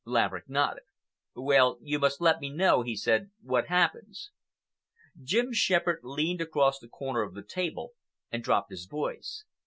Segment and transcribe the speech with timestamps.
[0.03, 0.81] Laverick nodded.
[1.35, 4.31] "Well, you must let me know," he said, "what happens."
[5.21, 7.91] Jim Shepherd leaned across the corner of the table
[8.31, 9.43] and dropped his voice.